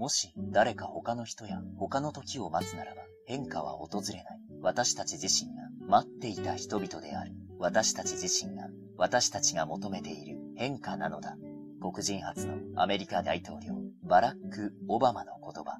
[0.00, 4.40] もし誰か他の人や他の時を待つならば変化は訪れない。
[4.62, 7.32] 私たち自身が待っていた人々である。
[7.58, 11.36] 私たち自身が私たちが求めている変化なのだ。
[11.82, 15.76] 黒人初のアメリカ大統領バラック・オバマの言葉。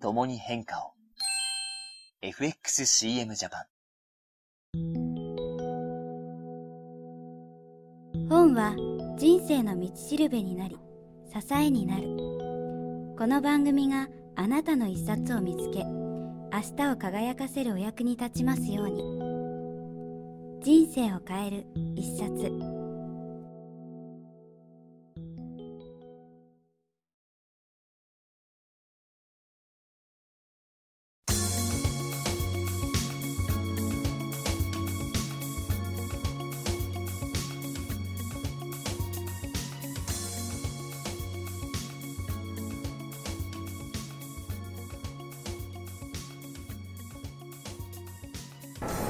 [0.00, 0.92] 共に変化を。
[2.22, 3.64] FXCM ジャパン。
[8.28, 8.76] 本は
[9.18, 10.78] 人生の道しるべになり
[11.32, 12.33] 支えになる
[13.16, 19.04] この番組があなたの一冊を見つけ明日を輝かせるお役に立ちますように。
[20.60, 22.50] 人生を変える一冊。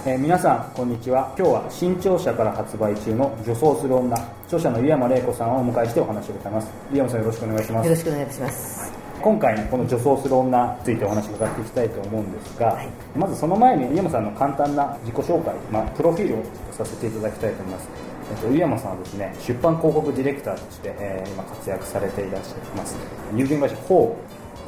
[0.07, 1.33] えー、皆さんこんにちは。
[1.39, 6.69] 今日は新潮社から発売中の女装する女著者の湯山玲子さんをお迎えしてお話を伺います。
[6.93, 7.87] 湯山さんよろしくお願いします。
[7.89, 8.93] よろしくお願いします。
[9.23, 17.89] 今回この女装する女についてお話を伺っていきたいと思うんですが、はい、まずその前に湯山さんの簡単な自己紹介、まあ、プロフィールをさせていただきたいと思います。
[18.31, 22.95] えっと、湯山さんはですね出版広告ディレクターとして、えー、今活躍されていらっしゃいます。
[23.35, 24.15] 有限会社法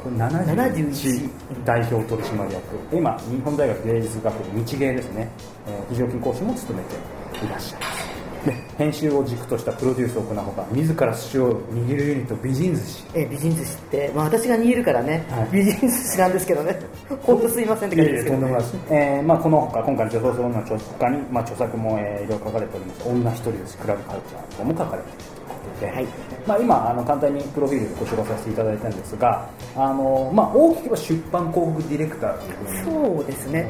[0.03, 1.29] これ71
[1.65, 2.95] 代表取締役。
[2.95, 5.29] 今日本大学芸術学部日芸ですね、
[5.67, 8.07] えー、非常勤講師も務めていらっしゃいます。
[8.45, 13.03] で編集を軸としたプロデュースを行うほか自ら寿司を握るユニット美人寿司。
[13.13, 16.79] え美人寿司って、まあ、私が握るからね、はい、美人寿司なんですけどね。
[17.23, 18.57] 本当すいませんって感じですけど、ね、
[18.89, 23.09] えーまあ、このほか今回の女装する女の著家に、まあ、著作も、えー、いろいろ書かれております。
[23.09, 25.37] 女一人寿司クラブカルチャーも書かれている
[25.67, 26.07] て、はい、
[26.45, 33.69] まあ、今あの簡単にプロフィールご紹介させていただいたんですがあの、まあ、大きくは出版広告ディレクターというふうにそうですね。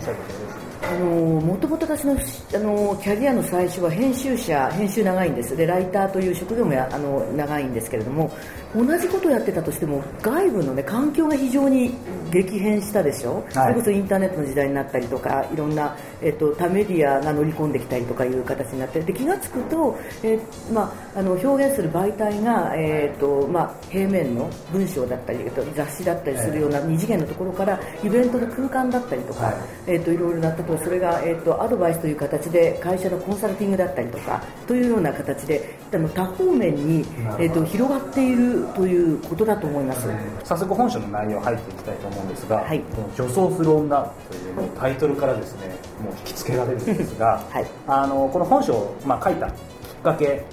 [0.79, 1.05] あの
[1.41, 5.57] もともと私のあのキャリアの最初は編集者編集長いんです。
[5.57, 8.31] でライターという職業もやあの長いんですけれども
[8.75, 11.91] 同じことをやってたとしても外部の、ね、環境が非常に
[12.31, 25.39] 激変したでしょ、はい、それこそインターネットの時代になったりとかいろんな、えっと、他メディアが乗り込んできたりとかいう形になってで気が付くと、えーまあ、あの表現する媒体が、えーとまあ、平面の文章だったり
[25.75, 29.55] 雑誌だったりするような二次元のところからイベントの空間だったりとか、はい。
[29.87, 37.05] えーと、いろいろな例えばそれが、えーと、アドバイスという形で会社のコンサルティングだったりとかというような形であの多方面に、
[37.39, 40.07] えーと広がっているということだと思います、
[40.43, 45.67] 早速本書の内容入っていきたいと思うんですが、はい、この女装する女というタイトルからですね
[46.03, 49.55] もう引きつけられるんですが、はい、あのこの本書を、まあ、書いたきっ
[50.03, 50.45] かけ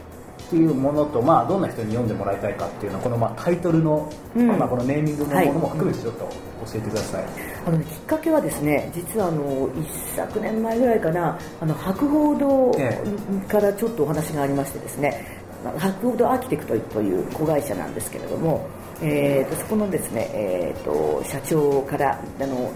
[0.46, 7.32] っていうものと、まあ、どんな人に読んでもらいたいかっていうのはこの、まあ、タイトルの、うん、まあ、このネーミングのものも含めてちょっと教えてください、はい、
[7.66, 12.72] あのきっかけはですね実はあの一昨年前ぐらいかなあの博報堂
[13.48, 18.66] からちょっとお話がありましてですね、博報堂アーキテクトという子会社なんですけれども、
[19.02, 22.72] えーと、そこのですね、えーと、社長からあの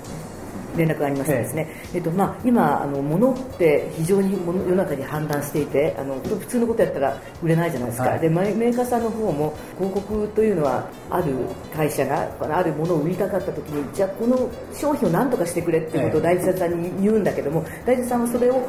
[0.76, 1.96] 連絡がありましてですね、ええ。
[1.96, 11.34] えっとまあ、今あの物って非常に世の中に判断していてあの普通のことやったら売れないじゃないですか、はい、でメーカーさんの方も広告というのはある
[11.74, 18.68] 会社があるものを売りたかった時にじゃあこの商品を何とかしてくれっていうことを大地さんに言うんだけども、大地さんはそれを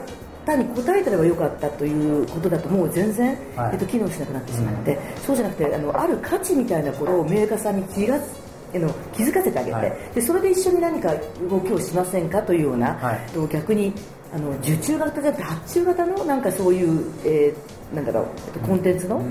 [0.50, 8.20] 単に答えたればよかったということだともう全然、はい、えっと、機能しなくなってしまって、うん、そうじゃなくてあのある価値みたいなことをメーカーさんに気が
[8.74, 11.16] の気づかせてあげて、はい、でそれで一緒に何か
[11.50, 13.20] 動きをしませんかというような、はい、
[13.52, 13.94] 逆に
[14.32, 19.26] あの受注型じゃなくて発注型のなんかそういう、えー、なんだろうコンテンツの、うん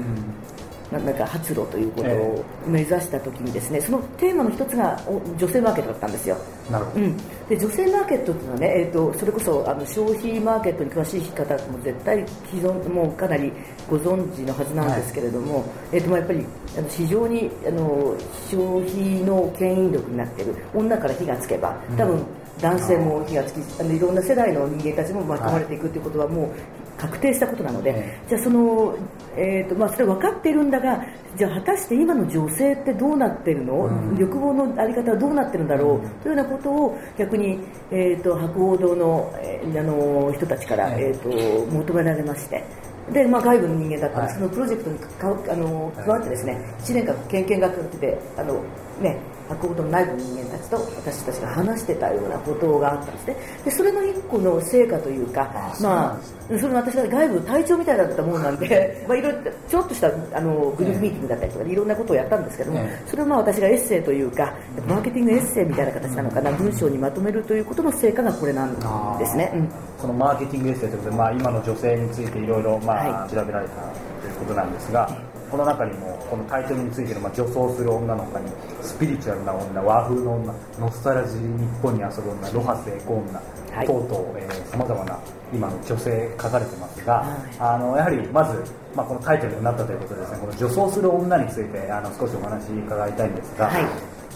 [0.91, 4.99] なんか発露ということを目指した時にですね、そのテーマの一つが
[5.39, 6.37] 女性マーケットだったんですよ。
[6.71, 7.05] なるほど。
[7.05, 7.17] うん、
[7.49, 13.53] で女性マーケットっていうのはね、えーと、それこそあの消費マーケットに詳しい方も絶対既存もうかなり
[13.91, 16.45] ご存知のはずなんですけれども、はい、えーと、やっぱり
[16.77, 18.15] あの非常にあの
[18.51, 20.55] 消費の牽引力になっている。
[20.75, 22.25] 女から火がつけば多分、
[22.61, 26.51] 男性も火がつきあのいろんな世代の人間たちも巻き込まれていくということはもう
[26.99, 28.97] 確定したことなので、じゃあその、
[29.37, 31.01] えーとまあ、それ分かっているんだが
[31.37, 37.61] じゃあ果たして今の女性ってどうなってるの、うん、欲望の在り方はどうなってるんだろう、うん、というようなことを逆に、
[37.93, 42.65] えーと、博報堂の,、えー、あの人たちから、えーと、求められまして。
[43.13, 48.63] でまあ、外部の人間だったら、はい、そのプロジェクトにかあの加わってですね、1年間研究学であの、
[49.01, 49.17] ね、
[49.49, 53.37] 博物の内部の人間たちと私たちが話してたようなことがあったんですね。
[53.65, 55.51] でそれの一個の成果というか
[55.81, 64.55] まあそれ私が外部隊長みたいだったもんなんで まあいろいろちょっとしたあのグループミーティングだったりとかいろんなことをやったんですけども、それをまあ私がエッセイというか
[64.87, 69.69] マーケティングエッセイみたいな形なのかな、文章にまとめるということの成果がこれなんですね、うん、
[69.99, 72.63] そのマーケティングエッセイということで、まあ、今の女性についていろい。
[72.63, 73.75] ろ調べられた
[74.21, 75.09] ということなんですが、
[75.51, 78.51] この中にもこのタイトルについての、まあ、女装する女の他に
[78.83, 83.33] スピリチュアルな女和風の女ノスタルジー日本に遊ぶ女ロハスエコ女、
[83.75, 85.19] はい、等々さまざまな
[85.53, 88.63] 今の女性書かれてますが、はい、あのやはりまず、
[88.95, 90.39] まあ、このタイトルになったということでですね。
[90.39, 93.85] この女装する女についてあの少しお話伺いたいんですが、はい、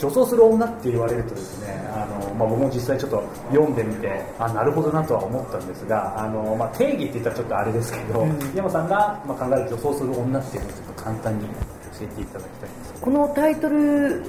[0.01, 11.53] 女装する女って言われるとですねあの、まあ、僕も実際ちょっと読んでみてあなるほどなとは思ったんですがあの、まあ、定義って言ったらちょっとあれですけど、うん、山さんが、まあ、考える女装する女っていうのをちょっと簡単に教
[12.03, 14.23] えていただきたいんですこのタイトル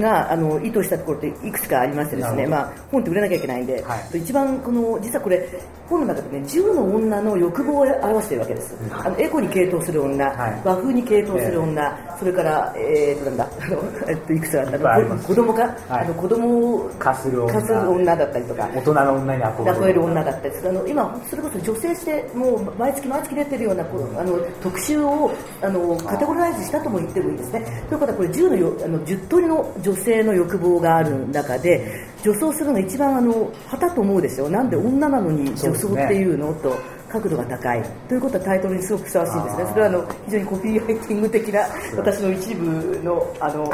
[0.00, 5.48] があの意図したところっていくつかありましてですね、まあ、本って売れなきゃいけないんで、はい、一番この実はこれ
[5.88, 18.68] 本の中でね10の女の欲望を表しているわけです、うん、あのエコに傾倒する女、はい、和風に傾倒する女、えー、それからえー、となんだあの、 えっと、いくつあったの子供か、はい、あの子供を化する女だったりとか。
[18.74, 20.04] 大人の女に憧れる。
[20.04, 25.30] 女だったりあの今それこそ女性してもう毎月毎月出てるようなこあの特集を
[25.62, 27.60] あのカテゴライズしたとも言ってもいいですね。
[27.88, 34.48] ということはこれ10のよあの10通りの女性の欲望がある中で女装するのが一番あの旗と思うでしょ？
[34.48, 36.52] なんで女なのに女装っていうの？
[36.54, 36.76] と
[37.08, 37.82] 角度が高い。
[38.08, 39.66] ということはタイトルにすごくふさわしいんですね。
[39.70, 41.60] それはあの非常にコピーライティング的な
[41.96, 43.72] 私の一部のあの、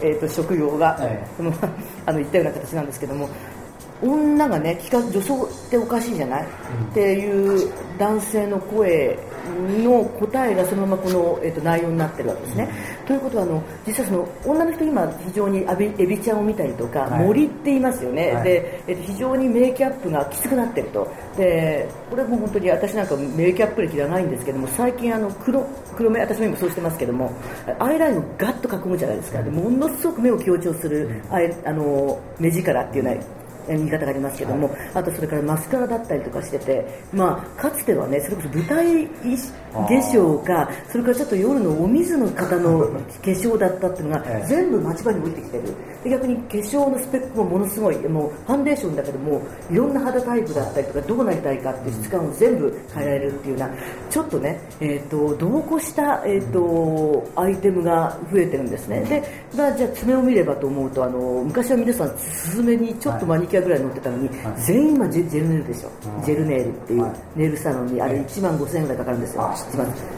[0.00, 0.98] えーと、職業が、
[1.36, 1.52] その
[2.06, 3.28] あの言ったような形なんですけども
[4.02, 9.18] 女がね女装っておかしいじゃない、うん、っていう男性の声
[9.52, 12.68] の答えがそのままこの、えーと、内容になってるわけですね。
[13.00, 15.64] うん、ということはあの実はその女の人今非常に
[15.98, 21.08] エビちゃんを見たりとか、はい、森って言いますよね、はい、で、えーと、非常にメイキャップがきつくなってると。
[21.36, 25.64] でこれも本当に私なんかメイキャップ歴がないんですけども最近あの黒
[25.96, 27.32] 黒目私も今そうしてますけども
[27.78, 29.42] アイラインをガッと囲むじゃないですか。
[29.42, 33.16] でものすごく目を強調する、うん、あの目力っていうのは
[33.68, 39.06] 言い方がありますけども、あとそれからマスカラだったりとかしてて、まあ、かつてはねそれこそ舞台
[39.72, 42.88] 化粧かそれからちょっと夜のお水の方の 化
[43.22, 45.62] 粧だったっていうのが全部町場に降りてきてる。
[46.04, 49.40] で逆に化粧のスペックもものすごいもうファンデーションだけども
[49.70, 53.74] いろんな肌タイプだったりとかどうなりたいかっていう質感を全部変えられるっていうような
[54.10, 59.00] ちょっとね、えーと、同行した、えーと、アイテムが増えてるんですね。
[59.02, 59.22] で、
[59.56, 65.90] まあ、じゃあ爪を見ればと思うとあの昔は皆さんスズメにちょっとマニキュアぐらい乗ってたのに、はい、全員今ジェルネイルでしょ、
[66.24, 69.54] ジェルネイルっていうネイルサロンにあれ1万5000円ぐらいかかるんですよ、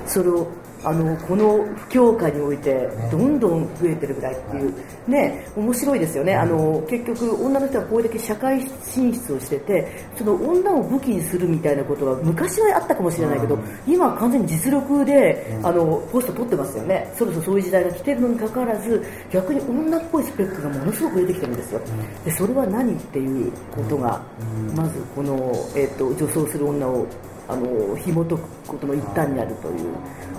[0.07, 0.47] それを
[0.85, 4.75] あのこの不況下においてどんどん増えてるぐらいっていう、
[5.09, 21.81] ね、面白いですよね、あの結局、女の人はこれだけ社会進出をしててその女を武器にするみたいなことは昔はあったかもしれないけど、今は完全に実力であのポスト取ってますよね、そろそろそういう時代が来てるのにかかわらず逆に女っぽいスペックがものすごく出てきてるんですよ、
[22.27, 24.21] でそれは何っていうことが、
[24.77, 25.35] まずこの、
[25.75, 27.07] えーと女装する女を
[27.49, 29.95] あの紐解くことの一端にあるという。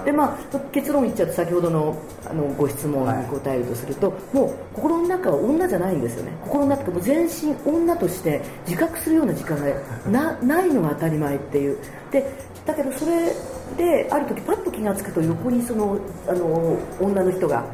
[0.05, 6.31] で、まあ、結論言っちゃうと先ほどのあのご質問に答えるとすると、はい、もう心の中は女じゃないんですよね。
[6.43, 9.65] 心の中も全身女として自覚するような時間が
[10.09, 11.77] なないのが当たり前っていう。
[12.11, 12.31] で
[12.65, 13.31] だけどそれ
[13.77, 17.65] である時パッと気が付くと横にそのあの女の人が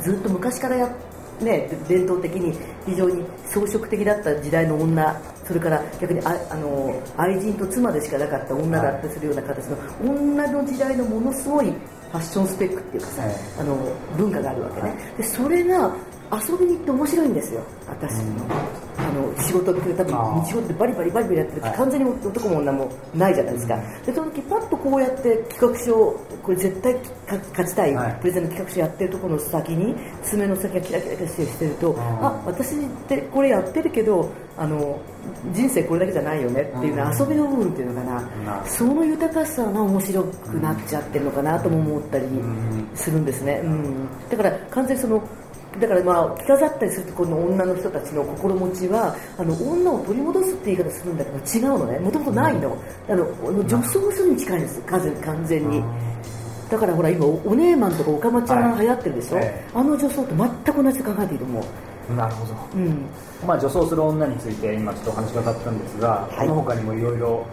[0.00, 0.96] ずっと昔からや
[1.40, 2.56] ね、伝統的に
[2.86, 5.18] 非常に装飾的だった時代の女
[5.50, 13.76] それから逆にああの愛人と妻でしかなかった女だってするような形の、女の時代のものすごいファッションスペックっていうかさ、はい、あの
[14.16, 15.92] 文化があるわけね、でそれが
[16.32, 17.60] 遊びに行って面白いんですよ。
[17.88, 18.46] 私の,、
[18.98, 21.58] あの仕事って多分仕事でバリバリバリバリやってる。
[21.60, 25.94] って完全に男も女もないじゃないですか、でその時パッとこうやって企画書
[26.42, 26.94] これ絶対
[27.30, 35.00] 勝ちたい、プレゼンの企画書やってるところの先に爪の先がキラキラキラしてるとあ私ってこれやってるけどあの
[35.52, 38.06] 人生これだけじゃないよねっていうの遊びの部分っていうのか
[38.44, 42.26] な、その豊かさが面白くなっちゃってるのかなとも思ったり
[42.94, 45.22] するんですね、うん、だから完全にその
[45.78, 51.98] だからまあ着飾ったりするとこの女の人たちの心持ちはあの女を取り戻すって言い方するんだけど違うのね。
[52.00, 52.76] もともとないの,、
[53.08, 53.24] あの
[53.64, 54.80] 女装するに近いんです。
[54.82, 55.82] 完全に。
[56.70, 62.14] だからほら今お姉マンとかおかまちゃんが流行ってるでしょ、はい、あの女装と全く同じ考えているもう。
[62.14, 63.06] なるほど、うん。
[63.46, 67.46] まあ、女装する女について今ちょっとお話がかったんですが、はい、この他にもいろいろ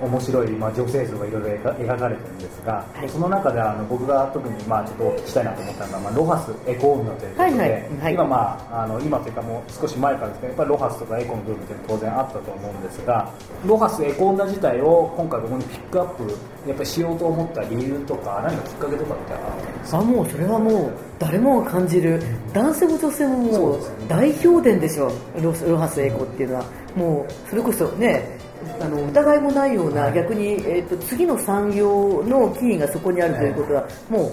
[0.00, 7.70] 面白い、まあ、女性像がいろいろ描かれてるんですが、はい、その中であの僕が特に、まあ、ちょっとお聞きしたいなと思ったのが、まあ、ロハスエコ女ということで、はいはい。
[8.00, 13.32] はい、今、まあ、あの今というかもう少し前からですねやっぱりロハスとかエコの部分というのは当然あったと思うんですが
[13.66, 16.22] ロハスエコ女自体を今回ここにピックアップ
[16.68, 25.10] やっぱりしようと思った理由とか何かきっかけとかってああもうそれはもう誰もが感じる、男性も女性ももう大評伝でしょ
[25.42, 26.64] ロロハスエコっていうのは。
[26.98, 28.37] もうそれこそね
[28.80, 34.30] あの疑いもないような、逆に、えーと、次の産業のキーがそこにあるということは、も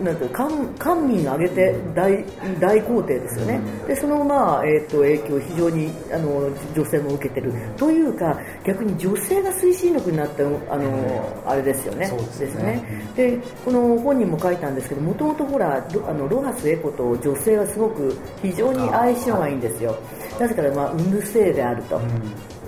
[0.00, 2.24] うなんていう官官民挙げて大
[2.60, 12.10] 大肯定ですよね、でその、まあえーと、影響を非常にあの女性も受けてる、というか逆に女性が推進力になったあの、あれですよね。
[12.38, 12.82] ですね。
[13.16, 19.96] でこの本人も書いたんですけどもともとほらあのロハスエコと女性はすごく非常に相性がいいんですよ。
[20.38, 22.00] なぜかまあ、産む性であると。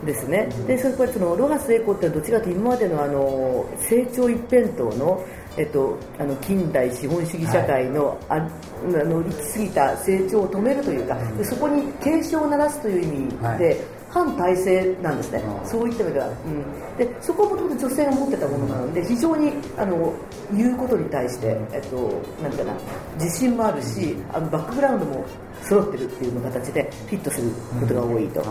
[0.05, 5.25] ですね、でそれからそのロハス・エコってどちらかというと今までのあの成長一辺倒の
[5.59, 8.39] えっと、あの近代資本主義社会の,、ああ
[8.87, 20.15] の行き過ぎた成長を止めるというか、でそこに警鐘を鳴らすという意味で、反体制なんですね、そういった意味では、うん、でそこはもともと女性が持ってたものなので、非常にあの
[20.53, 21.97] 言うことに対して、えっと、
[22.43, 22.73] なんかな
[23.21, 25.27] 自信もあるし、あのバックグラウンドも
[25.63, 27.51] 揃ってるっていう形でフィットする
[27.81, 28.47] ことが多いと、うん、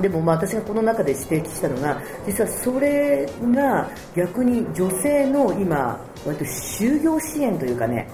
[0.00, 8.08] でもまあ私がこの中で指摘したのが実はそれが逆に女性の今割と就業支援というかね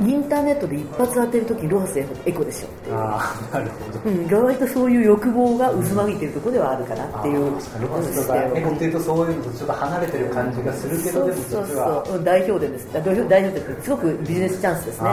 [0.00, 2.94] インターネットで一発当てるときロハスエコでしょっていう。
[2.96, 12.92] あなるほど、うん、割とそういう欲望が渦巻いてるところではあるかなっていう、ロハスとかエコっていうとそういうのとちょっと離れてる感じがするけどでもそうそうそう代表伝です。
[12.92, 15.10] 代表代表伝ってすごくビジネスチャンスですね。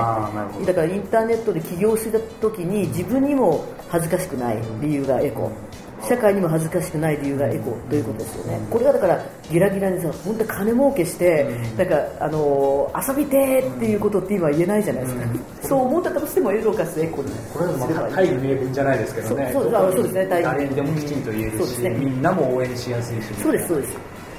[0.66, 5.52] だからインターネットで起業したときに自分にも恥ずかしくない理由がエコ、
[6.02, 19.50] 社会にも恥ずかしくない理由がエコということですよね、これがだからギラギラにさ本当金儲けして、なんかあの遊びてっていうことって今言えないじゃないですか、そう思ったとしてもエロかスエコにこれは大義名分じゃないですけどね。
[19.54, 23.34] そうそうですね誰にでもきちんと言えるし、ね、みんなも応援しやすいし。
[23.42, 23.98] そうですそうです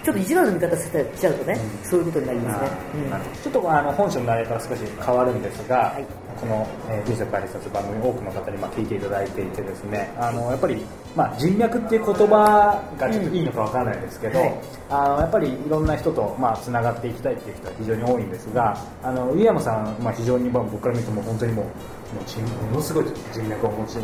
[0.08, 6.06] ちょっと意地悪な見方しちゃうとね、うん、そういうことになりますね、うん、ちょっとあの本書の内容から少し変わるんですが、はい、
[6.40, 10.82] この「えー、人生を変える一つ」番組多くの方にまあ聞いていただいていてですねあのやっぱり、
[11.14, 14.54] まあ、人脈っていう言葉がちょっといいのかわからないですけど、うんはい、
[14.88, 21.72] あのやっぱりいろんな人とまあつながっていきたいっていう人は非常に多いんですがあのウィアムさん、まあ、非常に、まあ、僕から見ても本当にもうも
[22.22, 23.98] うものすごい人脈をお持ち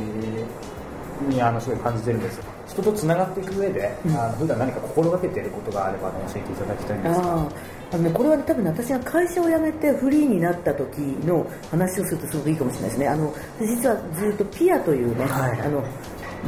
[1.28, 2.40] にあのすごい感じてるんです。
[2.66, 7.48] 人とつながっていく上で、うん、あの普段何か心がけていることがあれば、ね、教えていただきたいんですあ
[7.92, 13.08] あの、ね、これは、ね、多分、ね、私が会社を辞めてフリーになった時の話をするとすごくいいかもしれないですね。
[13.08, 15.84] あの実はずっとピアというね、はい、あの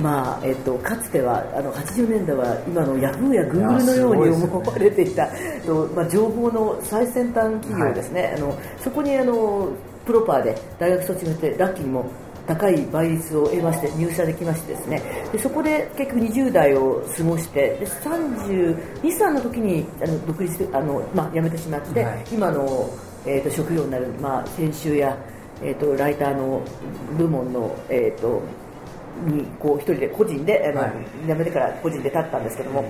[0.02, 5.26] まあえっと、かつてはあの80年代は今のヤフーやグーグルのように思われていた
[5.64, 9.72] と、まあ、情報の最先端企業ですね、はい、あのそこにあの
[10.04, 12.10] プロパーで大学卒業してラッキーにも
[12.46, 15.02] 高い倍率を得まして入社できましてですね。
[15.32, 22.90] でそこで結局20代を過ごしてで32歳の時にあの独立あの、まあ、辞めてしまって、はい、今の、
[23.26, 25.16] えーと、職業になる、まあ、編集や、
[25.62, 26.62] えーと、ライターの
[27.18, 28.40] 部門の、えーと、
[29.26, 30.92] にこう一人で個人であの、はい、
[31.26, 32.84] 辞めてから個人で立ったんですけども。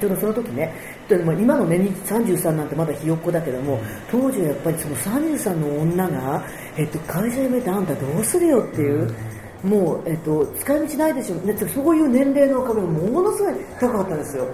[0.00, 0.74] でもその時ね
[1.16, 1.76] 今のね
[2.06, 6.44] 33なんてまだひよっこだけども当時はやっぱりその33の女が
[6.76, 9.14] えっと、会社辞めてあんたどうするよっていう、
[9.62, 14.46] もう、えっと、使い道ないでしょ、ね、そういう年齢の壁がものすごい高かったんですよ。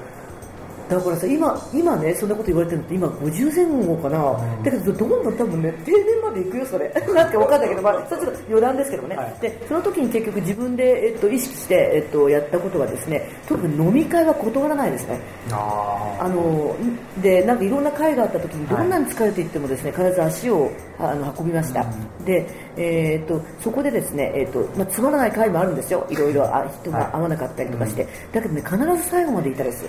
[0.88, 6.88] だからさ今今ねそんなこと言われてるのって今50前後かな、うん、だけどどんどん多分ね定年まで行くよそれ。
[7.14, 15.20] なんか分かんないけど、まあ、それちょっと余談ですけどね、はい、でその時に結局自分で、えっと、意識して、えっと、やったことはですね特に飲み会は断らないですね。
[15.50, 16.74] あの
[17.22, 26.06] でなんかいろんな会があった時にどんなに疲れていってもですね、必ず足をあの運びました、うん、で、えー、っとそこでですね、えー、っとまあ、つまらない会もあるんですよ。
[26.10, 29.84] いろいろあ人が合わなかったりとかして、はい、だけどね必ず最後までいたです、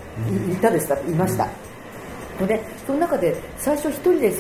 [0.51, 1.48] いたですいました、
[2.39, 4.34] のでその中で最初1人で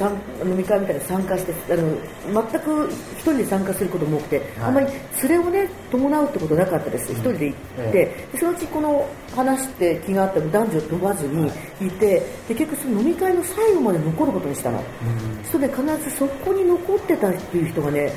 [0.43, 4.87] 飲み会みたいに参加してあの全く1人で参加することも多くて、はい、あんまり
[5.23, 7.57] 連れをね伴うってことなかったです、1人で行っ
[7.91, 11.47] て、でそのうちこの話して気があった男女問わずに
[11.81, 18.11] いて、で結局その飲み会の最後まで残ることにしたの、うん、それで必ずそこに残ってたっていう人がね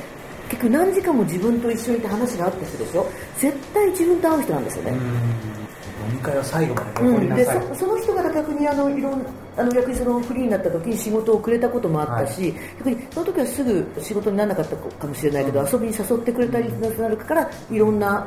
[0.49, 3.07] 結局何時間も自分と一緒にいて話があった人でしょ。
[3.39, 4.91] 絶対自分と会う人なんですよね。
[4.91, 5.62] うん
[6.09, 18.27] 飲み会は最後まで残りなさい、うん、でその人が逆にあのいろんあの逆にそのフリーになった時に仕事をくれたこともあったし、はい、逆にその時はすぐ仕事にならなかったかもしれないけど、うん、遊びに誘ってくれたりなるからいろんな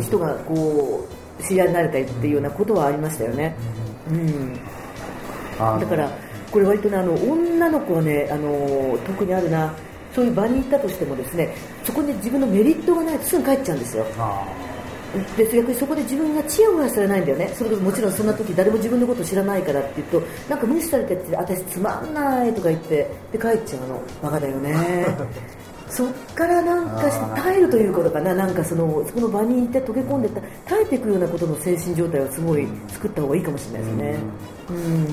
[0.00, 1.08] 人がこ
[1.40, 3.56] う知り合いになれたりっていうようなことはありましたよね、
[4.10, 4.54] うん、うん、
[5.54, 6.10] だから
[6.50, 9.74] これ割とねあの女の子はねあの特にあるな。
[10.16, 14.06] そういう場に行ったとしてもですねそこに自分のメリットがないとすぐ帰っちゃうんですよ
[15.36, 17.48] で逆にそこで自分がチヤホヤされないんだよね。
[17.54, 24.02] それもちろんそんな時誰も自分のこと知らないからって言うとなんか無視されてって私つまんないとか言ってで帰っちゃうの。
[24.22, 25.06] バカだよね。
[25.88, 28.34] そっからなんかして耐えるということかな。
[28.34, 34.16] なんかそのそこの場にいて溶け込んでた耐えていくようなことの精神状態をすごい作った方がいいかもしれないですね。
[34.70, 35.06] うん。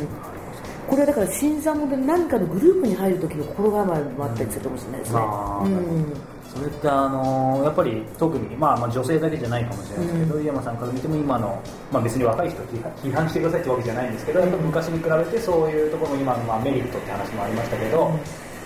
[0.87, 5.19] これはだから新参者で何かのグループに入る時の心構えもあったりするかもしれないですね、
[5.63, 11.59] うんそれってあのやっぱり特に、まあ、まあ女性だけじゃないかもしれないですけど、井山さんから見ても今の、
[11.91, 12.65] まあ、別に若い人を
[13.01, 18.11] 批判してくださいってわけじゃないんですけど、やっぱ昔に比べてそういうところの今の、まあ、メリットって話もありましたけど、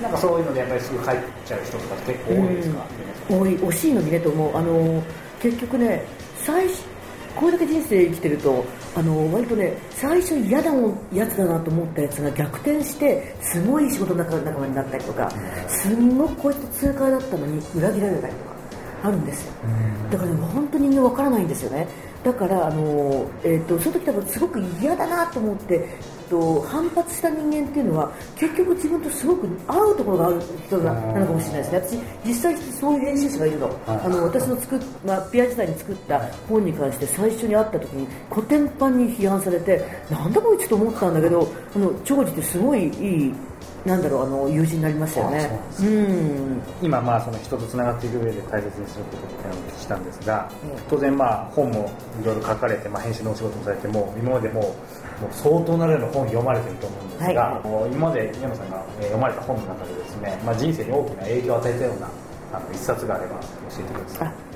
[0.01, 1.13] なんかそういうのでやっぱりすぐ帰っ
[1.46, 2.86] ちゃう人とか結構多いですか、
[3.29, 4.58] 多い惜しいのにねと思う。
[4.58, 5.03] あの
[5.39, 6.03] 結局ね
[6.44, 6.87] 最初
[7.39, 8.65] これだけ人生生きてると
[8.96, 10.72] あの割とね最初嫌な
[11.13, 15.32] やつだなと思ったやつが逆転してすごい仕事の仲間になったりとか
[15.67, 18.58] すんごくこいつ痛快だったのに裏切られたりとか
[19.03, 19.53] あるんですよ。
[20.12, 21.88] だからね本当に人間わからないんですよね
[22.27, 25.88] だからあの、えーと、その時多分すごく嫌だなと思って
[26.29, 32.03] と反発した人間っていうのは結局自分とすごく合うところがある人なのかもしれないですね。
[32.25, 33.79] 私実際そういう編集者がいるの。
[33.88, 36.19] あの私の作っ、まあ、ピア時代に作った
[36.50, 39.81] 本に関して最初に会った時に古典版に批判されて
[40.12, 43.34] なんだこいつと思ったんだけどあの長寿ってすごいいい
[43.86, 45.50] なんだろうあの友人になりましたよね。
[45.79, 51.91] うん、今まあその人とつながっていく上で大切にすることっていうのをしたんですが、うん、当然まあ本も
[52.22, 54.74] いろいろ書かれて、まあ、編集のお仕事もされても今までももう
[55.31, 62.10] 相当な量の本読まれてると思うんですが、はい、今まで山さんが読まれた本の中でですね、まあ、人生に大きな影響を与えたような
[62.53, 63.46] あの一冊があれば教
[63.79, 64.47] えてください。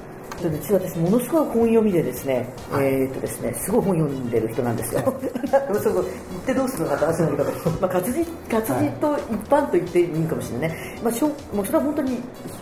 [0.49, 5.01] 実は私ものすごい本読みでですね、はい、えー、っとですね、すごい本読んでる人なんですよ。
[5.81, 6.05] そ言っ
[6.45, 10.69] てどうするのかって話なんだけど、 まあ活字活字と一般と言っていいかもしれない。
[10.69, 10.99] ね。
[11.03, 12.19] まあしょもうそれは本当に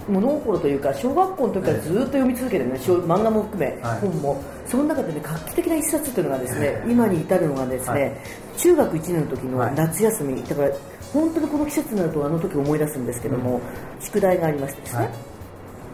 [0.08, 4.42] 物心というか小学校の時からずっと読み続けてるね、漫画も含め、はい、本も。
[4.66, 8.14] その中でね画期的な一冊というのがですね、今に至るのがですね、はい、
[8.58, 10.70] 中学1年の時の夏休み、だから
[11.12, 13.62] 本当にこの季節になるとあの時思い出すんですけども、うん、
[14.00, 15.10] 宿題がありましてですね。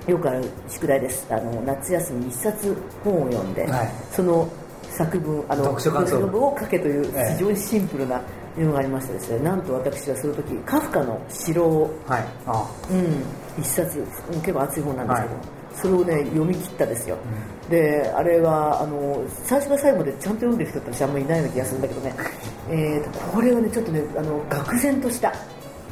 [0.07, 1.27] よくある宿題です。
[1.29, 4.47] あの夏休み一冊本を読んで、はい、その
[4.95, 7.03] 作文あの読書文を書けという
[7.33, 8.21] 非常にシンプルな
[8.57, 13.99] のがありましてですね、なんと私はその時カフカの城を、はい、あうん、一冊
[14.31, 17.17] 結構厚い本なんですけど、はい、それをね読み切ったですよ、
[17.65, 22.15] うん、であれはあの最初から最後までちゃんと読んでる人って私あんまりいないような気がするんだけどね、
[22.69, 25.33] えーと、これはねちょっとねあの愕然とした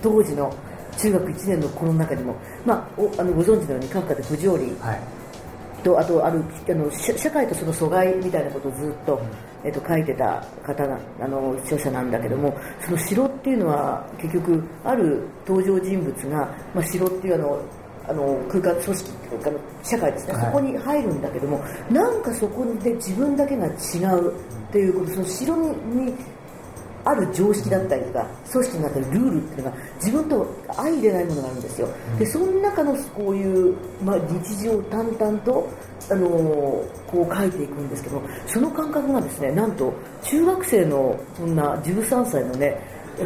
[0.01, 0.53] 当時の
[0.97, 5.01] 中学1年の子の中でも、まあ、おあのご存知のようにカフカで不条理、はい、
[5.84, 9.21] とあとあるあの社会とその阻害みたいなことをずっと,、
[9.63, 17.62] えっと書いてた方があの著者なんだけどもその城っていうのは結局ある登場人物が、まあ、城っていうあの
[18.06, 19.51] あの空間組織というか
[19.82, 26.13] 社会ですね、はい、そこに入るんだけどもなんかそこで自分だけが違うっていうことその城に
[27.05, 31.87] ある常識だったりとか組織の中でルールっていうのが自分と相入れないものがあるんですよ、
[32.17, 35.69] でその中のこういう、まあ、日常を淡々と、
[36.09, 36.31] あのー、
[37.07, 42.79] こう書いていくんですけどその感覚がですねなんと中学生のそんな13歳のね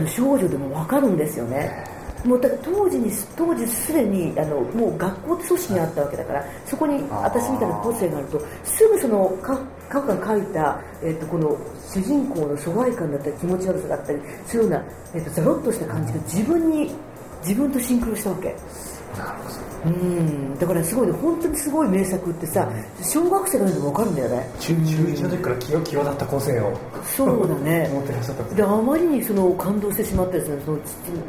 [0.07, 1.96] 少女でも分かるんですよね。
[2.27, 11.57] もうだ当時に当時すでにあのもう学校って組織にあったわけだからそこに私みたいな個性があるとすぐそのカフが書いた、えーと、この
[11.89, 14.85] 主人公の疎外感だったり気持ち悪さだったりそういうような、
[15.15, 16.91] えーと、ザロッとした感じが自分に
[17.41, 18.55] 自分とシンクロしたわけ。
[19.88, 22.67] うんだからすごいね本当にすごい名作ってさ、
[23.02, 24.50] 小学生がでも分かるんだよね。
[24.60, 26.78] 中中1の時から際際立った個性を。
[27.04, 27.89] そうだね。
[27.93, 30.80] 持ってらっしゃったであまりにその感動してしまってですねその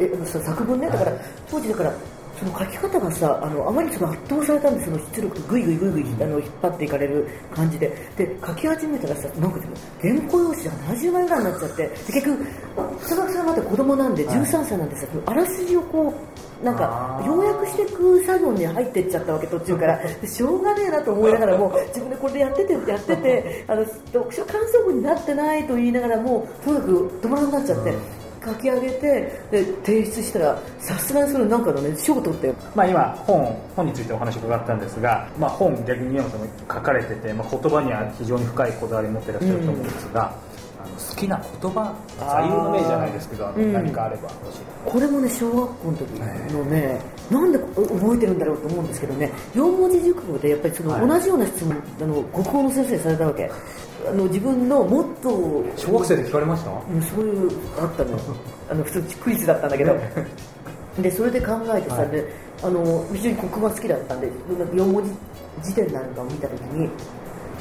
[0.01, 0.89] え作文ね。
[0.89, 1.13] だから、
[1.51, 1.93] 当時だから
[2.39, 7.89] その書き方がさあのあまりその圧倒されたんでその出力とぐいぐいぐいぐいあの引っ張っていかれる感じで。
[8.17, 9.61] で書き始めたらさなんか
[10.01, 11.83] 原稿用紙が70枚ぐらいになっちゃって。
[11.83, 12.47] で結局
[13.01, 16.15] 佐々木さんまた子供なんで13歳なんでさ、はい、あらすじをこ
[16.63, 19.99] うなんか要約していく作業に入っていっちゃったわけ途中から。
[19.99, 28.18] でしょうがねえなと思いながらも自分でこれでやっててやってて あの読書感想文になってないと言いながらもとにかく止まらなくなっちゃって。
[28.49, 40.35] 書き上げてで提出したらさすがにそれなんかのね賞を取ってまあ今本本についてお話伺ったんですが、まあ、本逆に宮本さんも書かれてて、まあ、言葉には非常に深いこだわりを持ってらっしゃると思うんですが、
[40.79, 44.29] うん、あの好きな言葉座右の銘じゃないですけど何かあれば
[44.85, 46.09] これもね小学校の時
[46.53, 53.51] のねなんで覚えてるんだろうと思うんですけどね四文字熟語でやっぱりその同じような質問、はい、あの国語の先生にされたわけ
[54.07, 56.71] あの自分のモットー小学生で聞かれました？
[56.71, 58.19] うんそういうあったの。
[58.71, 59.97] あの普通クイズだったんだけど。
[61.03, 62.25] でそれで考えてさ、はい、で
[62.61, 64.29] あの非常に国語が好きだったんで
[64.75, 65.11] 4文字
[65.71, 66.89] 辞典なんかを見た時に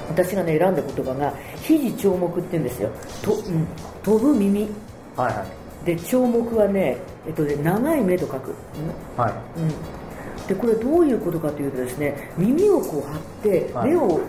[0.10, 2.90] 私がね選んだ言葉が肘聴目って言うんですよ。
[3.22, 3.68] と、うん、
[4.02, 4.68] 飛ぶ耳。
[5.16, 5.46] はいはい。
[5.86, 6.98] で聴目はね,、
[7.28, 8.50] えっとね長い目と書く、
[9.16, 9.62] うん、はい、う
[10.44, 14.20] ん、でこれどういうことかというとですね耳をこう張って目を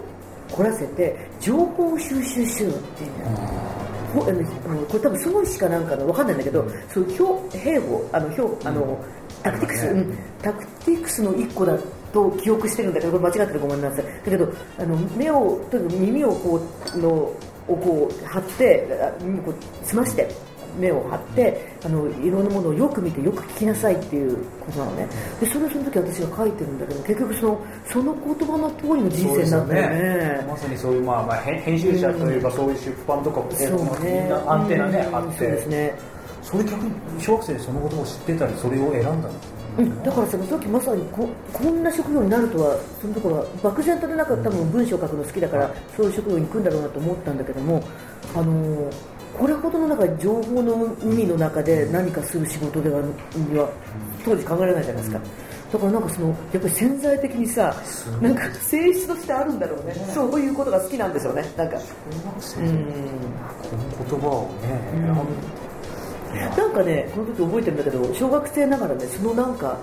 [0.50, 3.10] 凝らせて情報を収集しようっていう、
[4.14, 9.04] これ多分孫子かなんかの分かんないんだけど、そういう兵兵法あの兵あの、
[9.42, 11.78] タクティクス、うん、タクティクスの一個だ
[12.12, 16.60] と記憶してるんだけど間違ってるごめんなさいだけどあの目をとにかく耳をこ
[16.94, 18.86] うのをこう張って
[19.44, 20.28] こう澄まして
[20.78, 25.08] 目を張ってあのいろんなものをよく見てよく聞きなさいっていうことなのね。
[25.40, 35.38] でそれをその時私が書いてるんだけど結局そのその言葉の通りの人生になったよね、ね、まさにそういう、まあ、まあ編集者というか、そういう出版とかも、そうね、みんなアンテナね、あって。
[35.38, 35.94] そうですね。
[36.42, 47.80] それ逆に小学生でそのことを知ってたりそれを選んだんですうん、だからささっきまさにここんな職業になるとはそのところは漠然とでなか多分文章を書くの好きだから、そういう職業に行くんだろうなと思ったんだけども
[48.34, 53.00] あのーこれほどの中情報の海の中で何かする仕事では
[54.24, 55.20] 当時考えられないじゃないですか、
[55.72, 57.74] だからなんかそのやっぱり潜在的にさ
[58.20, 61.44] なんか性質としてあるんだろうね、そういうことが好きなんでしょうね。
[61.56, 61.76] なんか。
[61.76, 61.82] うん。
[63.58, 69.78] この言葉をね、うん、なんかねこの時覚えてるんだけど小学生ながらねそのなんか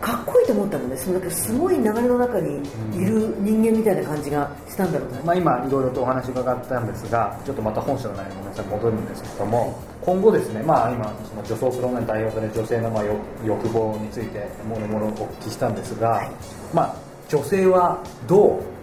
[0.00, 0.96] かっこいいと思ったのね。
[0.96, 2.62] そのすごい流れの中に
[2.96, 13.04] いる人間みたいな感じがしたんだろうね、まあ、今いろいろとお話伺ったんですがちょっとまた本書の内容ごめんなさい戻るんですけども今後ですね、まあ、今その女装する女に代表される女性のまあ
[13.44, 16.30] 欲望についてもろもろお聞きしたんですが、はい、
[16.72, 16.96] まあ、
[17.28, 18.79] 女性はどう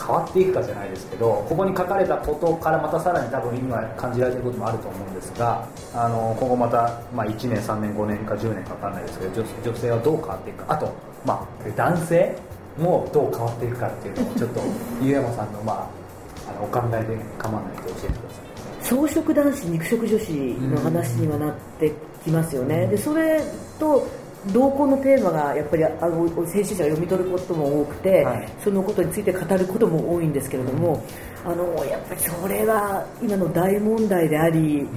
[0.00, 10.74] 変わっていくかじゃないですけどここに書かれたことからまたさらに多分今感じられてることもあると思うんですがあの今後また、まあ、1年3年5年か10年か分かんないですけど女性はどう変わっていくか。
[10.74, 10.92] あと、
[11.24, 12.36] まあ、男性
[12.78, 14.60] もどう変わっていくかっていうのをちょっと
[15.02, 18.50] 湯山さんの,、まあ、あのお考えで構わないと教えてください。
[18.82, 21.92] 草食男子肉食女子の話にはなって
[22.24, 23.40] きますよね、でそれ
[23.78, 24.06] と
[24.52, 31.04] 同行のテーマがやっぱりあの編集者が読み取ることも多くて、はい、そのことについて語ることも多いんですけれども、
[31.44, 34.88] あのやっぱりそれは今の大問題であり、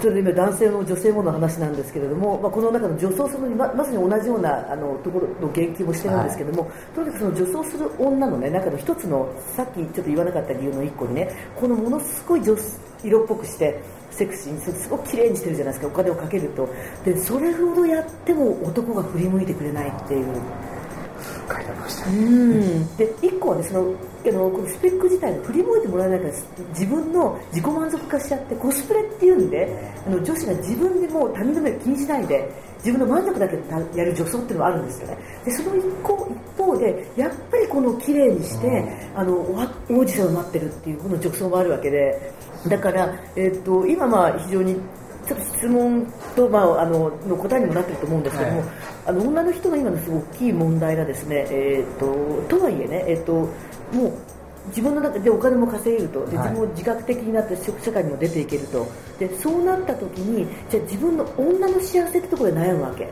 [0.00, 12.56] それ今男性の女性もの話なんですけれども、まあ、この中の女装するままさに同じようなあのところの言及もしてるんですけれども、はい、とにかくその女装する女の、ね、中の一つのさっきちょっと言わなかった理由の一個にねこのものすごい女
[13.02, 13.80] 色っぽくして
[14.16, 15.88] セクシーにすごく綺麗にしてるじゃないですか。
[15.88, 16.68] お金をかけると。
[17.04, 20.26] でそれほどやっても男が振り向いてくれないっていう。
[21.48, 22.96] 書いてました、ね、うん。
[22.96, 23.94] で1個はねその
[24.26, 26.34] あのこのスペック自体が振り向いてもらえないから
[26.70, 33.56] 自分の自己満足化しちゃってコスプレっていうんであの女子が自分でもう他人の目気にしないで自分の満足だけ
[33.98, 35.18] やる女装っていうのがあるんですよね。
[35.44, 42.32] でその一個一方でやっぱりこの綺麗にしてあの王子様を待ってるっていうこの女装もあるわけで
[42.68, 44.76] だから、えーと、今まあ非常に
[45.26, 48.68] ちょっと質問と、まあ、あのの答えにもなってると思うんですけども、はい、
[49.06, 51.98] あの女の人の今のすごく大きい問題がですね、えー
[52.48, 53.32] と、とはいえね、えーと、
[53.92, 54.12] もう
[54.68, 56.26] 自分の中でお金も稼げると。
[56.26, 58.86] で自分も自覚的になって社会にも出ていけると。
[59.18, 63.08] でそうなった時にじゃあ自分の女の幸せってところで悩むわけ、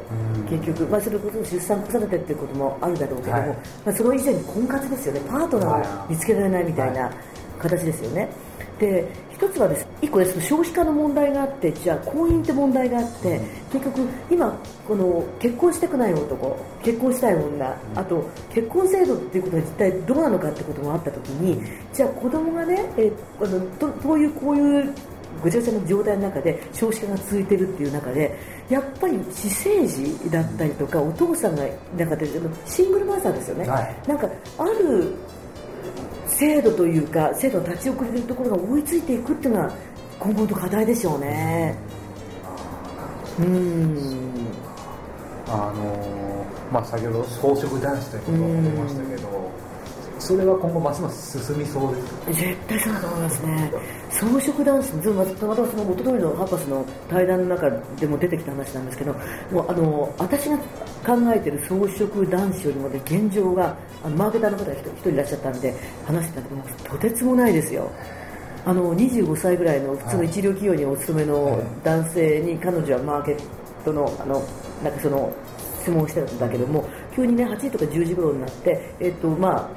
[0.51, 5.21] 結局、まあ、それこそ出産子育てっていうこともあるだろうけども、はい、まあ、その以前に婚活ですよね。
[5.29, 7.11] パートナーを見つけられないみたいな
[7.61, 8.29] 形ですよね。
[8.79, 13.41] で一つはです一個です消費化の問題があってじゃあ婚姻って問題があって
[13.73, 21.61] 結局今この結婚したくない男結婚したい女あと結婚制度っていうことは実態どうなのかってこともあった時に
[21.93, 24.95] じゃあ子供がねえあのとどういうこういう
[25.43, 31.65] ぐちゃぐちゃの状態の中で少子化が続いているっていう中でやっぱり私生児だったりとかお父さんが
[31.97, 32.27] 中で
[32.67, 35.13] シングルマザーですよね、はい、なんかある
[36.45, 39.73] 制度というか制度が立ち遅れているところが追いついていくっていうのは
[40.19, 41.75] 今後の課題でしょうね。
[43.39, 43.99] うん。
[45.47, 49.51] あのまあ、先ほど装飾男子ということを言いましたけど、
[50.25, 53.73] それは今後ますます進みそうです絶対そうだと思いますね。
[54.09, 59.13] 装飾男子たまたまその元通りの博士の対談の中でも出てきた話なんですけど
[59.51, 60.57] もうあの私が
[61.05, 65.75] 考えてる装飾男子よりも、ね、現状があのマーケターの方が一人いらっしゃったんで
[66.07, 67.91] 話してたけどとてつもないですよ。
[68.65, 73.39] あの25歳ぐらいの普通の一流企業にお勤めの男性に彼女はマーケッ
[73.85, 74.43] トのあの
[74.83, 75.31] なんかその
[75.83, 79.71] 質問してたんだけども急にね8時とか10時頃になって、えっとまあ、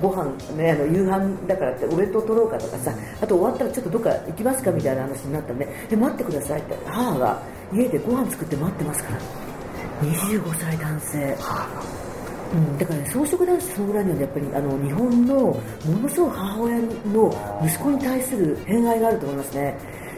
[0.00, 9.46] ご飯ねあの夕飯だからってお弁当取ろうかとかさあと終わったらちょっとどっか行きますかみたいな話になったんでで待ってくださいって母が家でご飯作って待ってますから。
[10.02, 11.36] 25歳男性。
[12.52, 15.60] うん、だから、ね、装飾男子そのぐらいにはやっぱりあの日本のも
[16.00, 19.74] のすごい母親の息子に対する偏愛があると思いますね。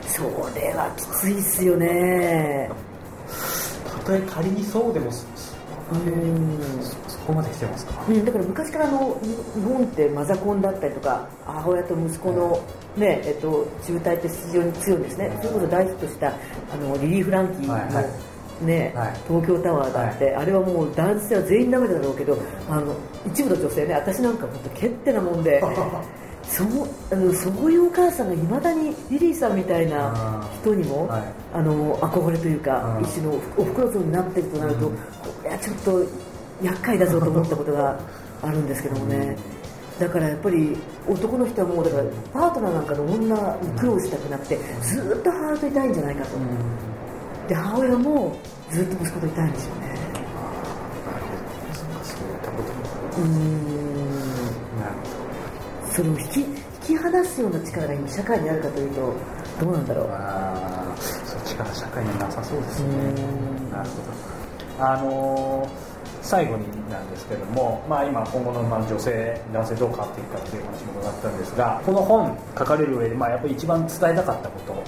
[0.07, 0.23] そ
[0.55, 2.71] れはきついですよね。
[3.87, 5.11] たとえ仮にそうでも
[7.09, 12.61] そこまでしてますか、うん、だから昔からの日本ってマザコンだったりとか母親と息子の、
[12.97, 18.05] ねえっと、中隊って非常に強いんですね、それこそ大ヒットしたあのリリー・フランキーの、はいはい。
[18.63, 22.37] ね、はい、東京タワーだって、はい、あれはもう男性は全員ダメだろうけど
[22.69, 22.93] あの
[23.27, 25.63] 一部の女性ね私なんか本当けってなもんで
[26.49, 31.23] そうあのそういうお母さんがいまだにリリーさんみたいな人にも、はい、
[31.53, 34.99] あの憧れというか、一種のおふくろ像になっているとなると、うん、
[35.43, 36.05] いやちょっと
[36.63, 37.99] 厄介だぞと思ったことが
[38.43, 39.37] あるんですけどもね。
[39.99, 40.77] だからやっぱり
[41.09, 46.39] 男の人はもうだからパートナーなんかの女に苦労したくなくてずっと母といたいんじゃないかと、
[47.49, 48.39] で母親も
[48.71, 49.89] ずっと息子といたいんですよね。
[53.19, 53.25] うん
[54.79, 55.93] なるほど。
[55.93, 59.13] それを引き引き離すような力が今社会にあるかというと
[59.61, 60.09] どうなんだろう。
[60.13, 62.89] あそっちから社会になさそうですね。
[63.73, 64.38] なるほど
[64.79, 65.89] あのー
[66.29, 74.85] 最後になんですけども、まあ、今今後のまあ女性男性どう変わっていくかっていう話も伺ったんですがこの本書かれる上で、まあ、やっぱり一番伝えたかったこと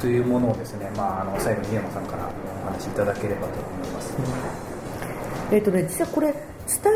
[0.00, 2.30] というものをですね、まあ、あの最後に檜山さんから
[2.62, 6.40] お話しいただければと思います、うん、えーとね、実はこれ伝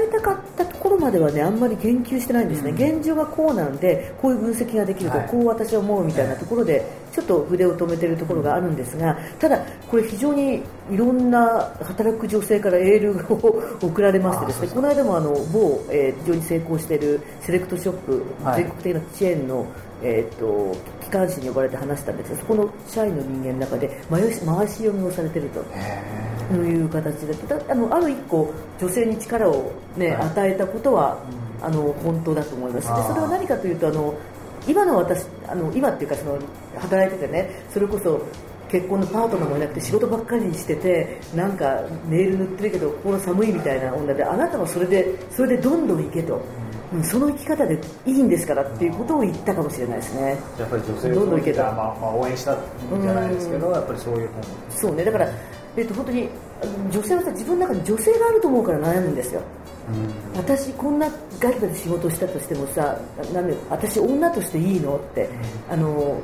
[0.09, 19.67] えたかったところまではねあんまり言及してないんですね、うん、現状がこうなんでこういう分析ができると、はい、こう私は思うみたいなところでちょっと筆を止めてるところがあるんですがただこれ非常にいろんな働く女性からエールを送られましてですねこの間もあの某、えー、非常に成功しているセレクトショップ、はい、全国的なチェーンの
[20.03, 22.33] えーと、機関誌に呼ばれて話したんです。
[22.33, 25.63] がそこの社員の人間の中で回し読みをされていると。
[26.57, 27.35] いう形で。
[27.69, 31.23] あのある一個女性に力を、ね、はい、与えたことは、
[31.61, 32.89] うん、あの本当だと思います。
[32.89, 34.15] でそれは何かというとあの
[34.67, 36.39] 今の私あの今っていうかその
[36.79, 38.21] 働いててねそれこそ
[38.71, 46.41] 結婚のパートナーもいなくて仕事ばっかりにしててなんかネイル塗ってるけど心寒いみたいな女であなたはそれでそれでどんどん行けと。
[47.05, 50.37] その生き方でいいんですからっていうことを言ったかもしれないですね。
[50.59, 52.59] やっぱり女性をどんどんいけた、まあ、まあ応援したん
[53.01, 55.29] じゃないですけど、やっぱりそういう本そうねだから
[55.77, 56.29] えっと本当に
[56.91, 59.41] 女性はさ自分の中に女性があると思うから悩むんですよ。
[60.37, 62.99] 私こんなガリガリ仕事をしたとしてもさ
[63.33, 65.29] なんで私女としていいのって、
[65.69, 66.21] あの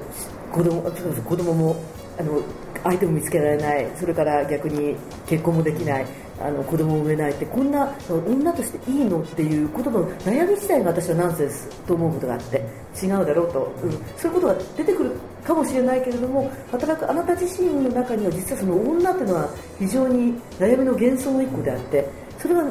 [0.52, 1.76] 子供子供も
[2.18, 2.42] あの
[2.82, 6.06] 相手も見つけられないそれから逆に結婚もできない
[6.40, 12.62] あの子供を産めないってこんな女としていいのっていうことの悩み自体が私はナンセンスと思うことがあって
[13.02, 15.12] 違うだろうと、うん、そういうことが出てくる
[15.44, 19.48] かもしれないけれども働くあなた自身の中には実はその女っていうのは
[19.78, 22.70] 非常に悩みの幻想の一個であってそれは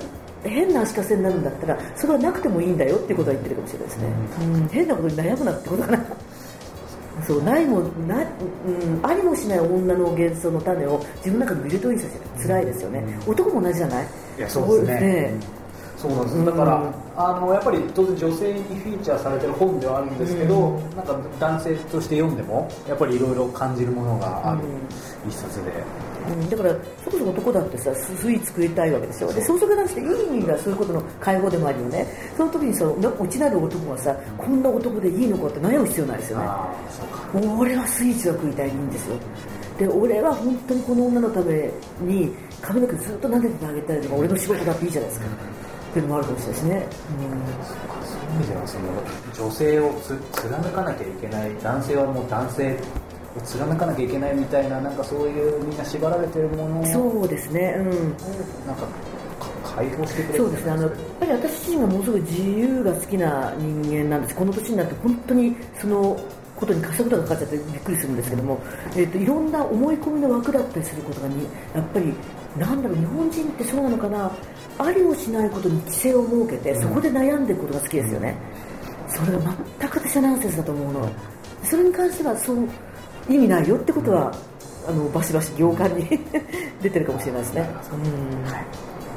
[0.49, 4.08] 変な足かせになるんだったらそれはなくてもいいんだよっていうことは言ってるかもしれないですね、
[4.41, 6.05] うん、変なことに悩むなってことかな
[7.25, 14.08] そうないもな、うん、ありもしない女の幻想の種を自分の中に入れといさせる辛いですよね、うん、男も同じじゃない？
[14.38, 15.34] いやそうですね、ね、
[15.97, 24.62] そうなんです、だから、あのやっぱり当然女性にフィーチャーされてる本ではあるんですけど、うん、なんか男性として読んでもやっぱりいろいろ感じるものがある
[25.27, 25.71] 一冊で。
[26.27, 29.33] うん、だからそこそこ男だってさスイーツ食いたいわけでしょ？
[29.33, 32.07] で相続男子っていい意味がそういうことの解放でもあるよね。
[32.38, 36.49] その時にさ落ちなる男がさこんな男でいいのかって悩む必要ないですよね。
[37.59, 39.15] 俺はスイーツが食いたいでいいんですよ。
[39.77, 41.69] で俺は本当にこの女のため
[42.01, 45.27] に髪の毛ずっと撫でてあげたりとか俺の仕事だっていいじゃないですか。
[45.27, 47.29] っていうのもあるかもしれないですね、うん。
[48.03, 52.77] そういう意味ではその女性をつ貫かなきゃいけない男性はもう男性
[53.43, 57.86] 貫かなきゃいけないみたいななんかそういうみんな縛られてるものそうですねうん。
[58.67, 58.88] なんか
[59.76, 64.36] 解放してくれるそうですねあのやっぱり私自身がものすごい自由が好きな人間なんです。
[64.36, 66.17] この年になって本当にその
[66.56, 68.58] ことに稼ぐことがかかっちゃってびっくりするんですけども、
[68.95, 71.43] えーと、いろんな思い込みの枠だったりすることがに
[71.74, 72.13] やっぱり
[72.58, 74.32] なんだろう日本人ってそうなのかな。
[74.78, 78.36] ありもしないことに規制を設けてそこで悩んでいくことが好きですよね、
[79.08, 79.39] それが
[79.80, 81.10] 全く私はナンセンスだと思うの。
[81.63, 82.67] それに関してはそう
[83.29, 84.31] 意味ないよってことは、
[84.88, 86.07] あのバシバシ行間に
[86.81, 87.69] 出てるかもしれないですね。
[87.93, 88.49] うん。
[88.49, 88.59] はい。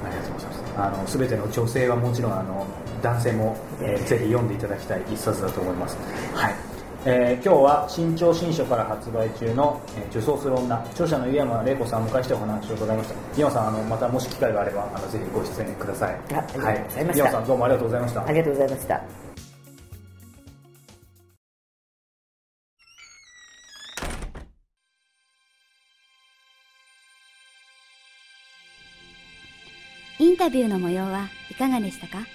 [0.06, 0.62] ありがとうございます。
[0.76, 2.66] あの全ての女性はもちろんあの
[3.02, 5.98] 男性も、えー、ぜひ読んでいただきたい一冊だと思います。
[6.34, 6.54] はい。
[7.04, 13.14] えー、今日は新潮新書から発売中の「えー、女装する女」著者の井山玲子さんを迎えしてお話を伺いました。
[13.36, 16.10] 井山さんあのまたもし機会があればあのぜひご出演ください。
[16.10, 18.24] ありがとうございました、はい、井山さんどうもありがとうございました。
[18.26, 19.27] ありがとうございました
[30.20, 32.26] インタビューの模様はいかがでしたか？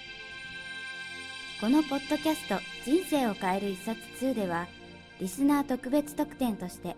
[1.60, 4.68] このポッドキャスト人生を変える一冊2では
[5.20, 6.96] リスナー特別特典として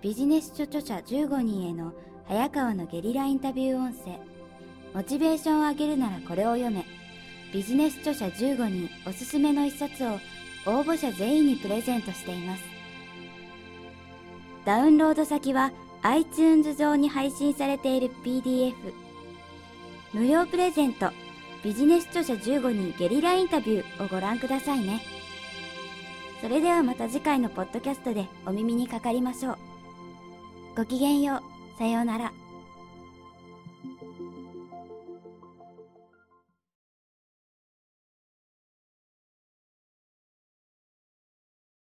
[0.00, 1.92] ビジネス書著者15人への
[2.26, 4.18] 早川のゲリラインタビュー音声
[4.94, 6.86] モチベーションを上げるならこれを読め
[7.52, 10.14] ビジネス著者15人おすすめの一冊を
[10.66, 12.62] 応募者全員にプレゼントしています。
[14.64, 18.72] ダウンロード先は iTunes 上に配信されている PDF
[20.14, 21.10] 無料プレゼント。
[21.64, 25.02] ビジネス著者15人ゲリラインタビューをご覧くださいね。
[26.40, 29.58] それではまた次回のポッドキャストでお耳にかかりましょう。
[30.76, 31.42] ごきげんよ
[31.74, 31.78] う。
[31.78, 32.32] さようなら。